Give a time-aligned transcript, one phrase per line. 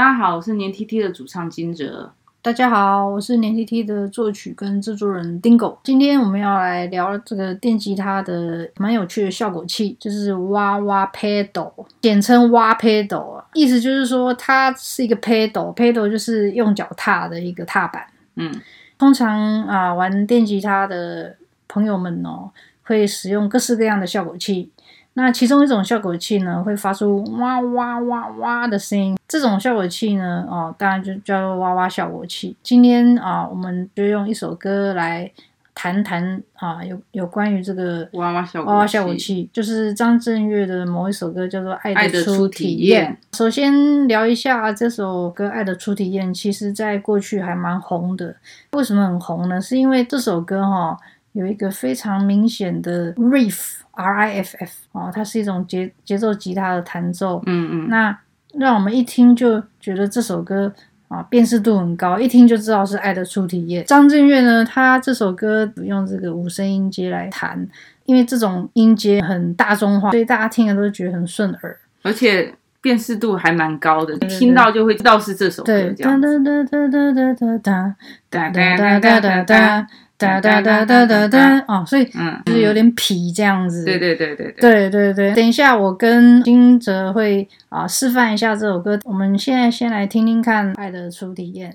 [0.00, 2.10] 大家好，我是年 tt 的主唱金哲。
[2.40, 5.76] 大家好，我是年 tt 的作曲跟制作人 Dingo。
[5.84, 13.44] 今天我们要来聊这个电吉他的蛮有趣的效果器，就是哇哇 Pedal，简称哇 Pedal 啊。
[13.52, 18.06] 意思就是说它是一个 Pedal，Pedal 就是用脚踏的一个踏板。
[18.36, 18.50] 嗯，
[18.96, 21.36] 通常啊玩电吉他的
[21.68, 22.50] 朋友们哦，
[22.84, 24.70] 会使用各式各样的效果器。
[25.14, 29.18] 那其中一种效果器呢，会发出哇哇哇哇的声音。
[29.26, 32.56] 这种效果器呢，哦，当然就叫做哇哇效果器。
[32.62, 35.30] 今天啊，我们就用一首歌来
[35.74, 43.18] 谈谈啊，有有关于这个哇哇效果哇哇效果器，就是张震岳的某一首歌叫做《爱的初体验》。
[43.36, 48.36] 首先聊一下这首歌《爱的初体验》，其实在过去还蛮红的。
[48.72, 49.60] 为什么很红呢？
[49.60, 50.96] 是因为这首歌哈。
[51.32, 58.18] 有一个非常明显的 riff，R I F F 哦，它是一种节节奏吉他的弹奏，嗯嗯，那
[58.54, 60.72] 让我们一听就觉得这首歌
[61.06, 63.84] 啊辨识度很高，一听就知道是爱的初体验。
[63.84, 67.64] 张震岳呢，他这首歌用这个五声音阶来弹，
[68.06, 75.72] 因为这种音阶很大众化，所以大家听了都觉得很顺耳，而且辨识度还蛮高的，听到就会知道是这首歌。
[75.72, 77.94] 对，哒哒哒哒哒哒哒
[78.30, 79.86] 哒哒哒哒哒哒。
[80.20, 83.84] 哒哒哒哒哒哒哦，所以嗯，就是有点痞这样子。
[83.84, 85.34] 对对对对对对对对。
[85.34, 88.98] 等一下，我跟金哲会啊示范一下这首歌。
[89.04, 91.72] 我们现在先来听听看《爱的初体验》。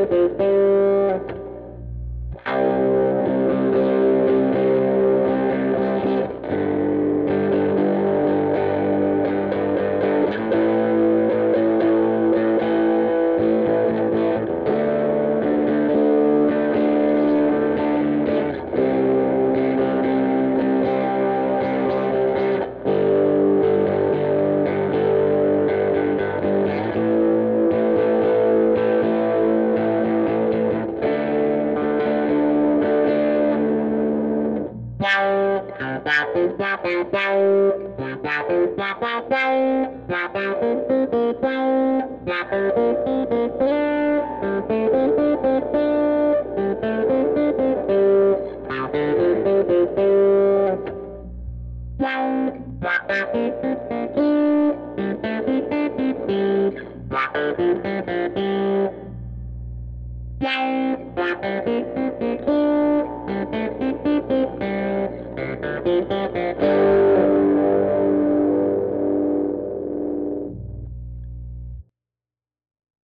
[42.51, 43.20] Thank you.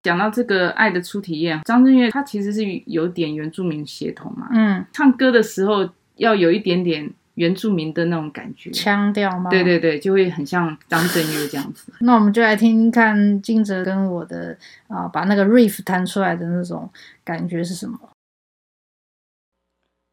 [0.07, 9.51] 讲到这个爱的初体验，张震岳他其实是有点原住民血统嘛，嗯，唱歌的时候要有一点点原住民的那种感觉，腔调吗？
[9.51, 11.93] 对对对，就会很像张震岳这样子。
[12.01, 14.57] 那我们就来听听看金哲跟我的
[14.87, 16.89] 啊，把那个 riff 弹出来的那种
[17.25, 17.99] 感觉是什么？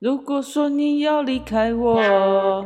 [0.04, 2.66] 如果说你要离开我，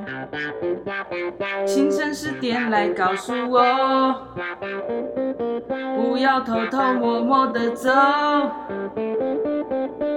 [1.68, 4.16] 请诚实点来告诉我，
[5.96, 7.92] 不要偷偷摸摸的走，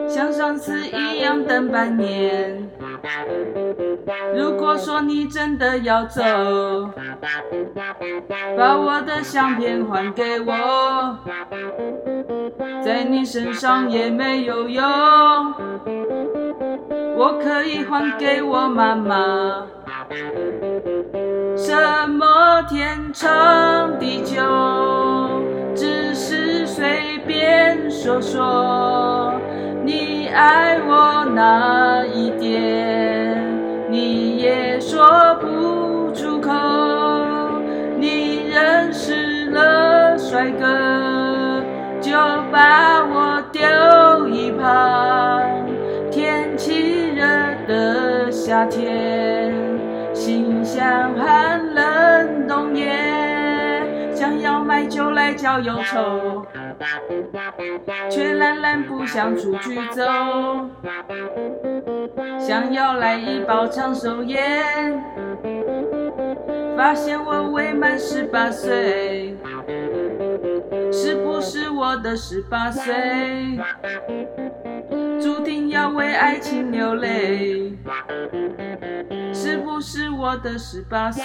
[0.09, 2.67] 像上次一样等半年。
[4.35, 6.23] 如果说你真的要走，
[8.56, 11.19] 把我的相片还给我，
[12.83, 14.83] 在你身上也没有用。
[17.21, 19.67] 我可以还给我妈妈，
[21.55, 21.77] 什
[22.09, 24.41] 么天长地久，
[25.75, 29.35] 只是随便说说。
[29.85, 33.45] 你爱我哪一点，
[33.91, 35.07] 你也说
[35.43, 36.51] 不出口。
[37.99, 41.63] 你认识了帅哥，
[42.01, 42.17] 就
[42.51, 43.00] 把
[48.61, 49.55] 夏天，
[50.12, 52.93] 心像寒冷冬夜，
[54.15, 56.45] 想要买酒来浇忧愁，
[58.11, 60.03] 却懒懒不想出去走。
[62.39, 65.03] 想要来一包长寿烟，
[66.77, 69.39] 发现我未满十八岁，
[70.93, 73.59] 是不是我的十八岁？
[75.19, 77.73] 注定要为爱情流泪，
[79.43, 81.25] 是不是我的十八岁？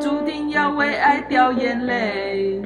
[0.00, 2.62] 注定要为爱掉眼泪。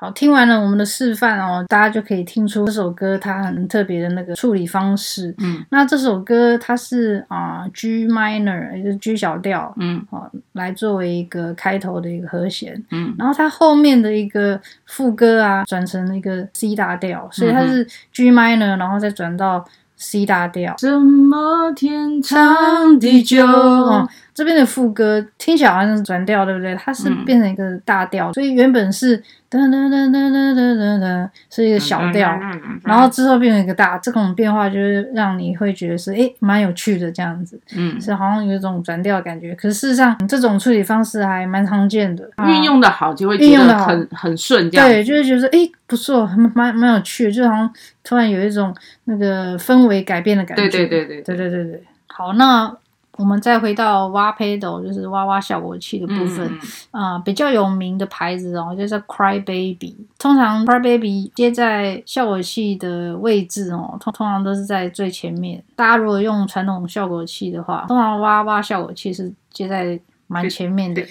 [0.00, 5.34] 好，听完了我们的示范哦，大家就可以听出这首歌它很特别的那个处理方式。
[5.40, 12.82] 嗯，那这首歌它是啊、呃、G minor，也就是 G 小调，嗯，好、哦，来作为一个开头的一个和弦。
[12.90, 19.62] 嗯，然后它后面的一个副歌啊，转成一个 C 大调，所以它是 G minor，然后再转到
[19.96, 20.74] C 大调。
[20.78, 23.44] 什么天长地久？
[23.46, 24.08] 哦
[24.40, 26.74] 这边的副歌听起来好像是转调，对不对？
[26.76, 29.18] 它是变成一个大调，嗯、所以原本是
[29.50, 32.40] 噔噔噔噔噔噔噔，是一个小调，
[32.82, 39.54] 然后之后变成一个大，这种变化就是让你会觉得是诶蛮有趣的这样子，嗯，是好像有一种转调的感觉。
[39.54, 47.70] 可是事实上，这种处理方式还蛮常见的，运用的好就会运用的很很顺，这样对，就会觉得诶不错，蛮蛮蛮有趣的，就好像
[48.02, 50.62] 突然有一种那个氛围改变的感觉。
[50.62, 51.82] 对对对对对对对对。
[52.06, 52.74] 好，那。
[53.20, 56.46] 我们再回到蛙 pedal，就是蛙蛙效果器的部分
[56.90, 59.94] 啊、嗯呃，比较有名的牌子哦，就是 Cry Baby。
[60.18, 65.62] 通常 Cry Baby 接在效果器的位置哦，通通常都是在最前面。
[65.76, 71.02] 大家如果用传统效果器的话，通常蛙蛙效果器是接在蛮前面的，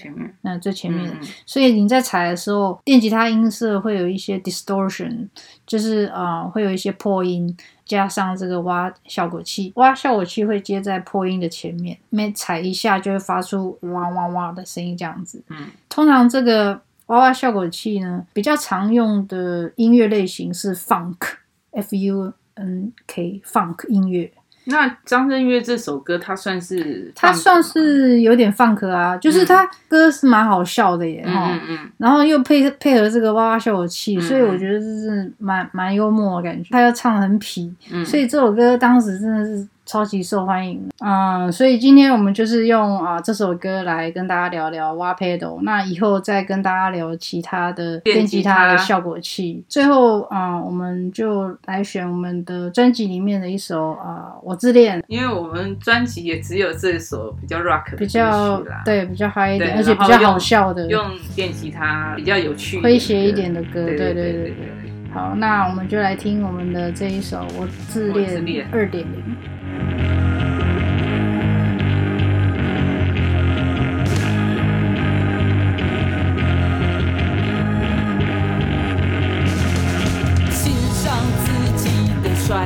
[0.42, 1.14] 那最前面的。
[1.14, 5.28] 嗯、所以你在踩的时候，电吉他音色会有一些 distortion，
[5.68, 7.56] 就是啊、呃，会有一些破音。
[7.90, 15.44] 加上这个挖效果器，挖效果器会接在破音的前面，每踩一下就会发出哇哇哇的声音，这样子。
[15.50, 15.58] 嗯，
[15.90, 24.32] 通常这个哇哇效果器呢，比较常用的音乐类型是 funk，f u n k，funk 音乐。
[24.66, 36.70] 那张震岳这首歌，他算是他算是有点放克啊，就是他歌是蛮好笑的耶，哈、嗯，嗯、然后又配配合这个哇哇效果器，嗯、所以我觉得这是蛮蛮幽默的感觉。
[36.72, 39.68] 他又唱的很痞，嗯、所以这首歌当时真的是。
[39.90, 41.52] 超级受欢迎啊、嗯！
[41.52, 45.60] 所以今天我们就是用啊这首歌来跟大家聊聊蛙 pedal。
[45.64, 49.66] 那以后再跟大家聊其他的电吉他的效果器。
[49.68, 55.04] 最后啊、嗯，我们就来选我们的专辑里面的一首啊，我自恋。
[55.08, 61.04] 因为我们专辑也只有这首比较 rock 的比较对比较嗨一点，而且比较好笑的，用
[61.36, 63.84] 电吉他比较有趣、诙谐一点的歌。
[63.86, 64.70] 对对对对对。
[65.12, 69.20] 好，那我们就来听我们的这一首《我自恋二点零》。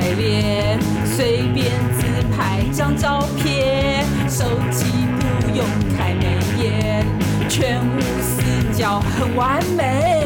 [0.16, 2.06] 脸，随便自
[2.36, 4.86] 拍张照片，手机
[5.18, 5.64] 不用
[5.96, 7.06] 开美颜，
[7.48, 8.42] 全无死
[8.76, 10.24] 角，很完美。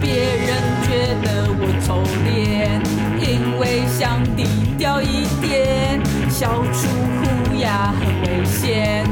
[0.00, 0.48] 别人
[0.84, 0.88] 觉
[1.22, 2.80] 得我丑脸，
[3.20, 4.44] 因为想低
[4.78, 6.00] 调一点，
[6.30, 6.86] 笑出
[7.20, 9.04] 虎牙很危险，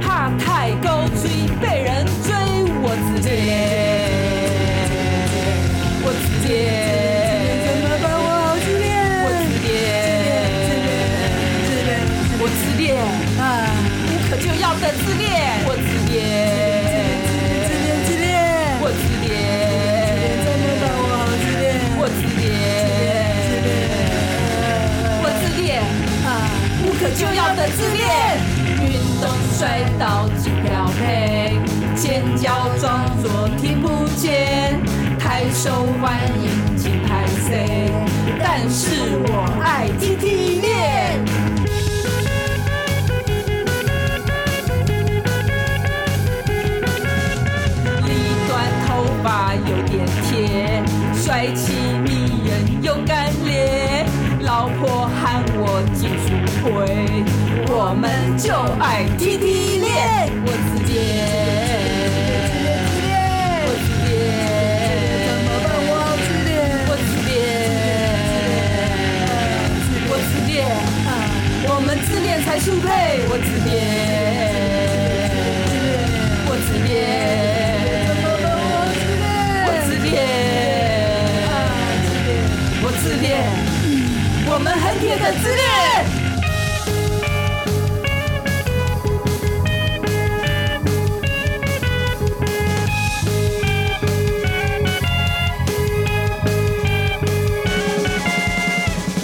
[0.00, 1.30] 怕太高追
[1.60, 1.89] 被人
[13.40, 13.42] 啊！
[14.06, 15.82] 无可救药的自恋，我自
[16.12, 16.20] 恋，
[17.64, 18.28] 自恋自恋自恋，
[18.82, 19.28] 我自恋，
[20.44, 21.64] 自恋自恋自恋，
[21.96, 22.44] 我自恋，
[25.22, 25.80] 我自恋
[26.26, 26.28] 啊！
[26.84, 28.04] 无可救药的自恋，
[28.84, 29.24] 运动
[29.56, 29.58] 摔
[29.98, 30.68] 倒只标
[31.00, 31.56] 配，
[31.96, 34.78] 尖叫装作听不见，
[35.18, 36.49] 抬手欢迎。
[51.54, 51.72] 气
[52.04, 54.06] 迷人又干练，
[54.40, 56.28] 老婆喊我进组
[56.62, 56.68] 会，
[57.68, 59.88] 我们就爱踢踢练。
[60.46, 60.94] 我自恋，
[63.66, 64.18] 我自恋，
[65.40, 66.52] 自恋，我自恋，
[66.88, 67.38] 我自恋，
[70.08, 70.58] 我自恋，我自恋，
[71.68, 72.88] 我们自恋才出配，
[73.28, 74.09] 我自恋。
[85.00, 85.60] 烈的自恋。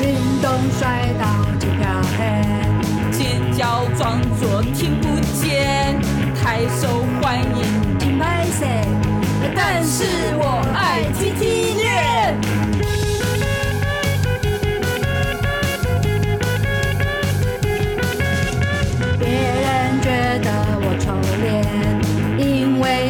[0.01, 0.05] 运
[0.41, 1.25] 动摔倒
[1.59, 2.19] 紧飘黑，
[3.13, 6.01] 尖叫装作听不见，
[6.43, 8.87] 太受欢迎金牌赛，
[9.55, 10.05] 但是
[10.39, 11.66] 我爱 TT。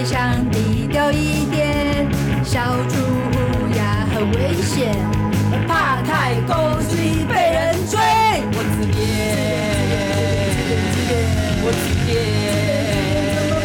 [0.06, 2.06] 想低调一点
[2.44, 4.94] 小猪乌鸦很危险
[5.50, 6.94] 我怕太高肆
[7.26, 7.98] 被人追
[8.54, 8.96] 我自恋。
[10.54, 10.78] 自恋。
[10.92, 11.12] 自恋。
[11.60, 12.08] 我自恋。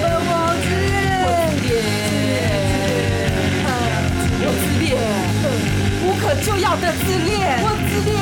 [0.02, 0.92] 怎么办我自恋。
[1.22, 1.30] 我
[1.62, 1.70] 自
[2.10, 2.34] 恋。
[4.42, 4.90] 我自恋。
[6.02, 7.30] 无可救药的自恋。
[7.62, 8.21] 我自恋。